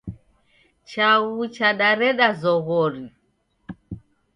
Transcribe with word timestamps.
Chaghu 0.89 1.43
chadareda 1.55 2.27
zoghori. 2.41 3.03